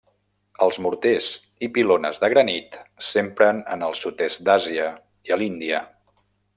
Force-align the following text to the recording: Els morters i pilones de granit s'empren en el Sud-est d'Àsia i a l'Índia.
Els 0.67 0.79
morters 0.85 1.27
i 1.67 1.69
pilones 1.75 2.21
de 2.25 2.31
granit 2.35 2.79
s'empren 3.09 3.63
en 3.77 3.87
el 3.91 3.97
Sud-est 4.03 4.45
d'Àsia 4.49 4.91
i 5.31 5.37
a 5.37 5.43
l'Índia. 5.43 5.89